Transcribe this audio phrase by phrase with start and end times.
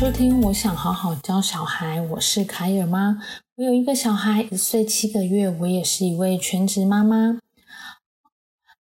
[0.00, 2.00] 收听，我想好好教小孩。
[2.00, 3.18] 我是凯尔妈，
[3.56, 7.38] 我有一个小孩，一岁七个月，我也是一位全职妈妈。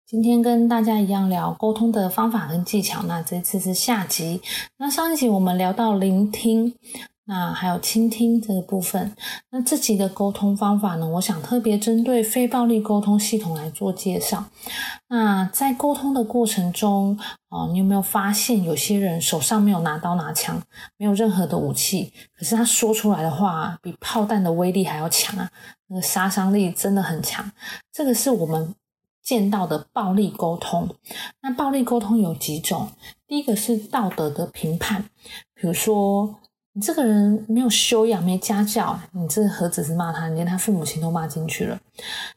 [0.07, 3.03] 今天跟大家一样聊沟通的方法跟技巧。
[3.03, 4.41] 那这次是下集。
[4.77, 6.77] 那上一集我们聊到聆听。
[7.31, 9.15] 那还有倾听这个部分，
[9.51, 11.07] 那这集的沟通方法呢？
[11.07, 14.47] 我想特别针对非暴力沟通系统来做介绍。
[15.09, 17.19] 那在沟通的过程中，
[17.51, 20.59] 哦，你有没有发现有些人手上没有拿刀拿枪，
[20.97, 25.51] 没有任何的武器，可是他说出来的话比炮弹的威力还要强啊？
[25.89, 27.53] 那个杀伤力真的很强。
[27.93, 28.75] 这个是我们
[29.23, 30.89] 见到的暴力沟通。
[31.43, 32.89] 那暴力沟通有几种？
[33.27, 35.05] 第一个是道德的评判，
[35.55, 36.41] 比如说。
[36.73, 41.79] 你这个人没有修养，没家教，你这何止是骂他，你连他父母亲都骂进去了。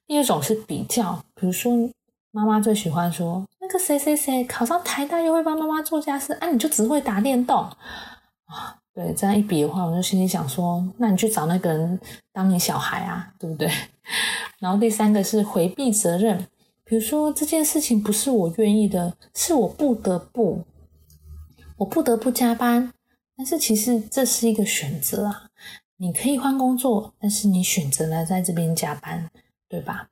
[0.07, 1.89] 第二种是比较，比如说
[2.31, 8.77] 妈妈最喜欢说那个谁谁谁考上台大又会帮妈妈做家事，啊，你就只会打电动啊。
[8.93, 11.99] 对，这样一比的话，我就心里想说，那你去找那个人
[12.33, 13.69] 当你小孩啊，对不对？
[14.59, 16.45] 然后第三个是回避责任，
[16.83, 20.63] 比如说这件事情不是我愿意的，是我不得不，
[21.77, 22.91] 我不得不加班。
[23.41, 25.49] 但是其实这是一个选择啊，
[25.97, 29.31] 你可以换工作，但是你选择了在这边加班，
[29.67, 30.07] 对吧？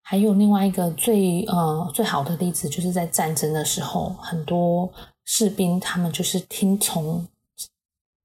[0.00, 4.92] 还有另外一个最呃最好的例子，就是在战争的时候，很多
[5.24, 7.24] 士兵他们就是听从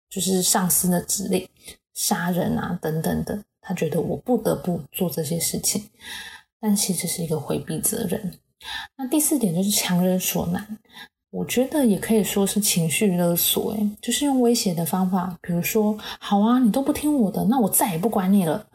[0.09, 1.47] 就是上司的指令，
[1.93, 5.91] 杀人啊等等的，他觉得我不得不做这些事情，
[6.59, 8.39] 但其实是一个回避责任。
[8.95, 10.79] 那第四点就是强人所难。
[11.29, 18.65] 我觉得也可以说是情绪勒索，诶就是用威胁的方法，比如说，好啊，你都不听我的，那我再也不管你了。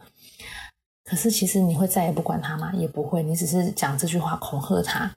[1.03, 2.71] 可是其实你会再也不管他吗？
[2.75, 5.13] 也不会，你只是讲这句话恐吓他，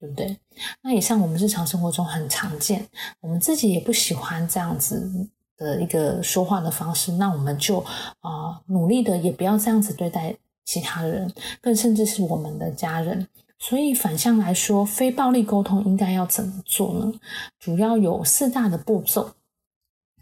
[0.00, 0.36] 对不对？
[0.82, 2.86] 那以上我们日常生活中很常见，
[3.20, 5.08] 我们自己也不喜欢这样子
[5.56, 7.78] 的一个说话的方式，那我们就
[8.20, 13.26] 啊努力的也不要这样子对待其他人，更甚至是我们的家人。
[13.68, 17.12] 所以反向来说，非暴力沟通应该要怎么做呢？
[17.58, 19.34] 主要有四大的步骤。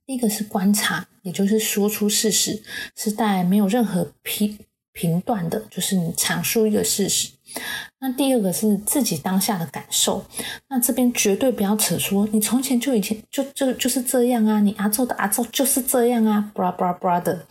[0.07, 2.63] 第一个是观察，也就是说出事实，
[2.97, 4.59] 是带没有任何评
[4.95, 7.33] 评断的，就是你阐述一个事实。
[8.01, 10.25] 那第二个是自己当下的感受，
[10.71, 17.47] 那这边绝对不要扯出你从前就以前就就就是这样啊，你阿宙的阿宙就是这样啊，bra bra bra 的。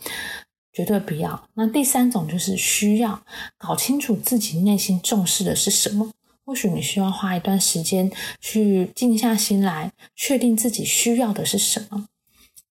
[0.74, 1.48] 绝对不要。
[1.54, 3.22] 那第三种就是需要
[3.56, 6.10] 搞清楚自己内心重视的是什么。
[6.44, 12.08] 或许你需要花一段时间去静下心来，确定自己需要的是什么。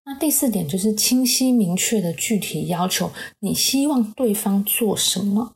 [0.04, 3.10] 那第四点就是清晰明确的具体要求，
[3.40, 5.54] 你希望对方做什么。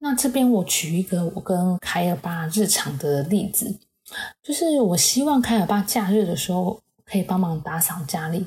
[0.00, 3.78] 那这边我举一个我跟凯尔巴日常的例子，
[4.42, 6.80] 就是我希望凯尔巴假日的时候。
[7.04, 8.46] 可以帮忙打扫家里，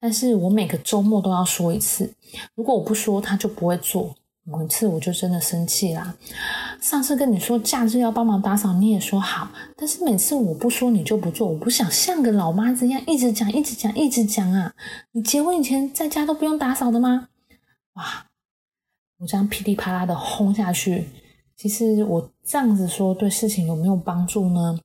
[0.00, 2.12] 但是我每个周末都要说一次。
[2.54, 4.14] 如果我不说，他就不会做。
[4.48, 6.16] 某一次我就真的生气啦。
[6.80, 11.48] 上次跟你说假日要帮忙打扫，你也说好，但是每次我不说你就不做。
[11.48, 14.72] 我不想像个老妈子一样一直讲、一直讲、一直讲啊！
[15.10, 17.28] 你结婚以前在家都不用打扫的吗？
[17.94, 18.26] 哇！
[19.18, 21.08] 我这样噼里啪啦的轰下去，
[21.56, 24.78] 其实我这样子说对事情有没有帮助呢？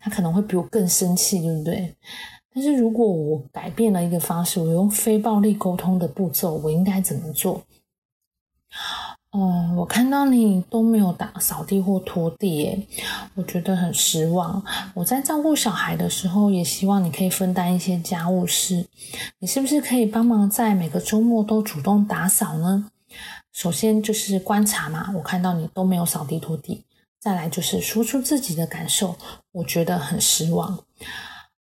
[0.00, 1.94] 他可能会比我更生气，对不对？
[2.54, 7.60] 但是如果我改变了一个方式，我用非暴力沟通的步骤，我应该怎么做？
[9.32, 12.86] 哦，我看到你都没有打扫地或拖地，耶，
[13.34, 14.64] 我觉得很失望。
[14.94, 18.86] 我在照顾小孩的时候，也希望你可以分担一些家务事。
[19.40, 22.88] 你是不是可以帮忙在每个周末都主动打扫呢？
[23.50, 26.84] 首先就是观察嘛，我看到你都没有扫地拖地。
[27.18, 29.16] 再来就是说出自己的感受，
[29.50, 30.78] 我觉得很失望。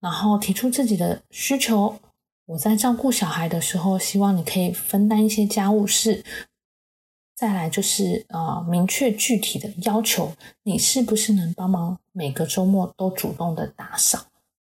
[0.02, 2.00] 然后提出自己的需求，
[2.46, 6.24] 我在照顾小孩的时候，希望你可以分担一些家务事。
[7.36, 10.32] 再来就是呃，明确具体的要求，
[10.64, 14.20] 你是不是能帮忙每个周末都主动的打扫？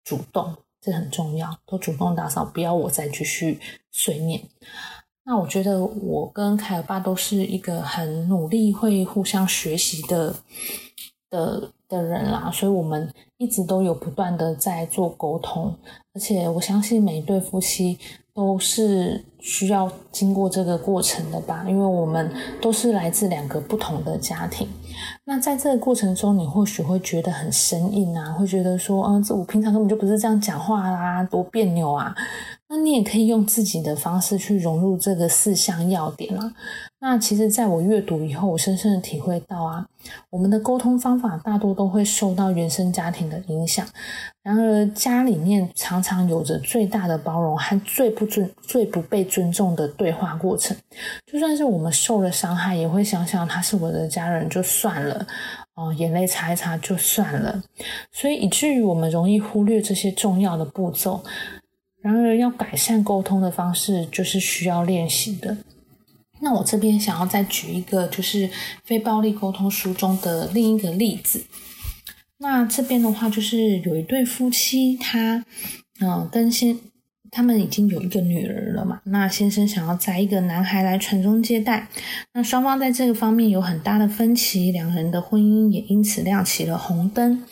[0.04, 3.58] 主动，这很重要，都主动打扫，不要我再继续
[3.90, 4.40] 碎念。
[5.24, 10.36] 那我觉得我跟凯尔爸都是一个很努力，会互相学习的
[11.28, 11.72] 的。
[11.86, 13.12] 的人啦，所以我们
[13.44, 15.76] 一直都有不断的在做沟通，
[16.14, 17.98] 而且我相信每一对夫妻
[18.34, 22.32] 都是需要经过这个过程的吧，因为我们
[22.62, 24.66] 都是来自两个不同的家庭。
[25.24, 32.14] 那在这个过程中，你或许会觉得很生硬啊，会觉得说，嗯，这我平常根本就不是这样讲话啦，多别扭啊。
[32.66, 36.52] 那你也可以用自己的方式去融入这个四项要点啊。
[37.00, 39.86] 那其实，在我阅读以后，我深深的体会到啊，
[40.30, 43.86] 我们的沟通方法大多都会受到原生家庭的影响。
[44.42, 50.74] 然而，家里面常常有着最大的包容和最不尊、最不被尊重的对话过程。
[51.30, 55.26] 就算是我们受了伤害，也会想想他是我的家人就算了，
[55.76, 57.62] 哦，眼泪擦一擦就算了。
[58.12, 61.24] 所以，以至于我们容易忽略这些重要的步骤。
[62.02, 65.56] 然而，要改善沟通的方式，就是需要练习的。
[66.40, 68.50] 那我这边想要再举一个，就是
[68.84, 71.42] 非暴力沟通书中的另一个例子。
[72.36, 75.42] 那这边的话，就是有一对夫妻，他
[76.00, 76.78] 嗯跟先
[77.34, 79.00] 他们已经有一个女儿了嘛。
[79.04, 81.88] 那先生想要载一个男孩来传宗接代，
[82.32, 87.42] 那双方在这个方面有很大的分歧，两人的婚姻也因此亮起了红灯。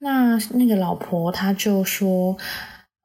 [0.00, 2.36] 那那个老婆她就说。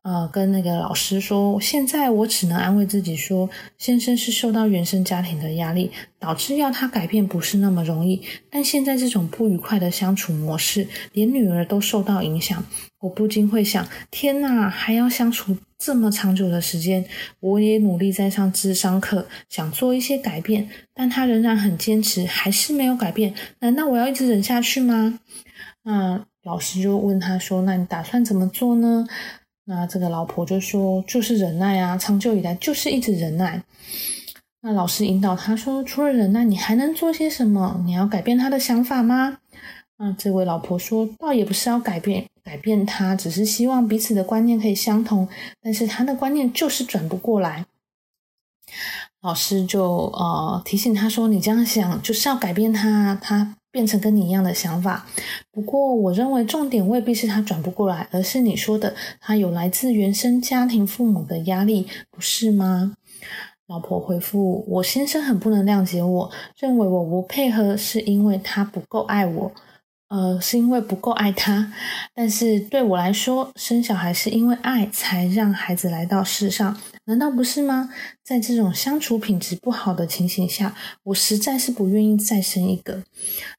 [0.04, 8.22] 呃，跟那个老师说，现在我只能安慰自己说，先生是受到原生家庭的压力，导致要他改变不是那么容易。
[8.50, 12.63] 但现在这种不愉快的相处模式，连女儿都受到影响，
[13.02, 17.06] 我不禁会想：天哪，还要相处这么长久的时间？
[17.39, 23.33] 我也努力在上智商课，想做一些改变，但他仍然很坚持，还是没有改变。
[23.59, 25.19] 难道我要一直忍下去吗？
[25.83, 29.07] 那老师就问他说：“那你打算怎么做呢？”
[29.69, 33.62] 那这个老婆就说：“就是忍耐啊，长久以来就是一直忍耐。”
[34.62, 37.81] 那老师引导他说：“除了忍耐，你还能做些什么？
[37.85, 39.38] 你要改变他的想法吗？”
[40.00, 45.28] 那这位老婆说：“倒也不是要改变改变他，只是希望彼此的观念可以相同，
[45.62, 47.66] 但是他的观念就是转不过来。”
[49.22, 49.84] 老师就
[50.14, 55.06] 呃提醒他说：“你这样想就是要改变他，他。”变成跟你一样的想法，
[55.52, 62.96] 不过我认为重点未必是他转不过来，而是你说的他有来自原生家庭父母的压力，不是吗？
[63.68, 69.52] 老婆回复我先生很不能谅解我，认为我不配合是因为他不够爱我。
[70.09, 71.74] 呃，是因为不够爱他，
[72.13, 76.77] 但是对我来说，生小孩是因为爱才让孩子来到世上，
[77.07, 77.89] 难道不是吗？
[78.24, 83.01] 在这种相处品质不好的情形下，我实在是不愿意再生一个。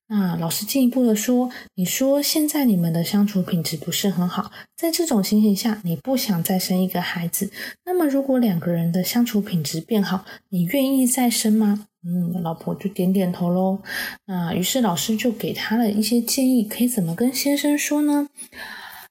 [0.08, 7.50] 那老师进一步的说，你说现在你们的相处品质不是很好，在这种情形下，你不想再生一个孩子，
[7.86, 11.86] 那么如果两个人的相处品质变好，你愿意再生吗？
[12.06, 13.78] 嗯，老婆就点点头喽。
[14.26, 18.28] 那于是老师就给他了一些建议，可以怎么跟先生说呢？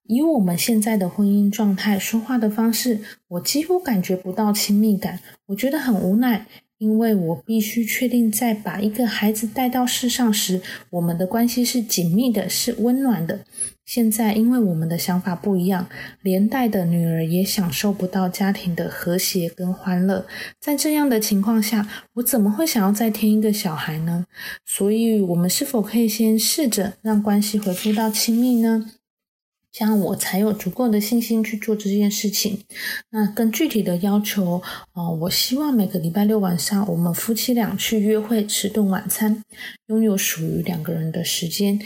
[0.07, 6.47] 以我们现在的婚姻状态，说话的方式，我几乎感觉不到亲密感，我觉得很无奈。
[6.79, 10.61] 因为我必须确定，在把一个孩子带到世上时，
[10.91, 13.39] 我们的关系是紧密的，是温暖的。
[13.83, 15.87] 现在，因为我们的想法不一样，
[16.21, 20.27] 连带的女儿也享受不到家庭的和谐跟欢乐。
[20.59, 24.25] 在这样的情况下，我怎么会想要再添一个小孩呢？
[24.63, 28.91] 所以，我们是否可以先试着让关系恢复到亲密呢？
[29.77, 32.63] 这样我才有足够的信心去做这件事情。
[33.11, 34.59] 那更具体的要求，
[34.93, 39.43] 哦，我希望每个礼拜六晚上，我们夫妻俩去约会吃顿晚餐，
[39.85, 41.79] 拥有属于两个人的时间，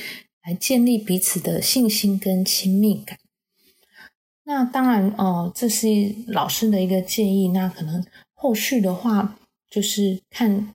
[0.45, 3.17] 来建立彼此的信心跟亲密感。
[4.45, 7.49] 那当然，哦，这是老师的一个建议。
[7.49, 8.01] 那可能
[8.33, 9.37] 后续的话，
[9.69, 10.73] 就是看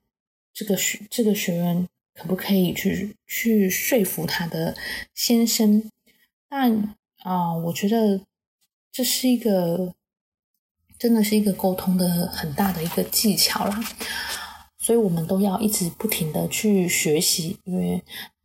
[0.52, 4.76] 这个学这个学员可不可以去去说服他的
[5.14, 5.82] 先生，
[6.50, 6.94] 但。
[7.26, 8.20] 啊，我觉得
[8.92, 9.92] 这是一个，
[10.96, 13.82] 真的是一个沟通的很大的一个技巧啦，
[14.78, 18.00] 所以我们都要一直不停的去学习，因为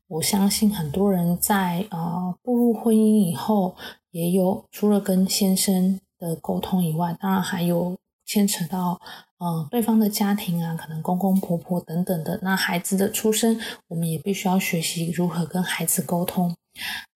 [0.08, 3.76] 我相信很多人在啊步入婚姻以后，
[4.10, 7.96] 也有除了跟先生的沟通以外，当然还有
[8.26, 9.00] 牵扯到
[9.38, 16.56] 嗯对方的家庭啊，可能公公婆婆等等的，那孩子的出生，我们也必须要学习如何跟孩子沟通。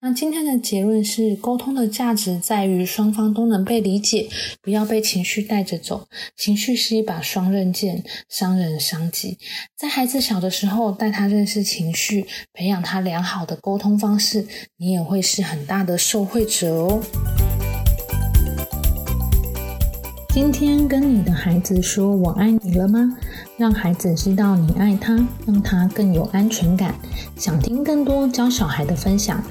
[0.00, 4.28] 那今天的结论是，沟通的价值在于双方都能被理解，
[4.60, 6.06] 不要被情绪带着走。
[6.36, 9.38] 情绪是一把双刃剑，伤人伤己。
[9.76, 14.46] 在孩子小的时候，带他认识情绪，培养他良好的沟通方式，
[14.76, 17.02] 你也会是很大的受惠者哦。
[20.28, 23.16] 今天跟你的孩子说我爱你了吗？
[23.56, 26.94] 让孩子知道你爱他，让他更有安全感。
[27.36, 29.42] 想听更多教小孩的分享，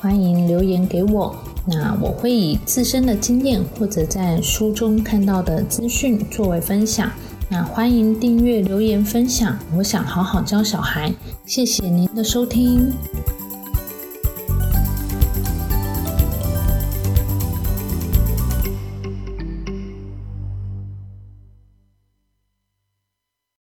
[0.00, 1.36] 欢迎留言给我。
[1.64, 7.08] 那我会以自身的经验或者在书中看到的资讯作为分享。
[7.48, 9.56] 那欢迎订阅、留言、分享。
[9.76, 11.12] 我想好好教小孩，
[11.46, 12.92] 谢谢您的收听。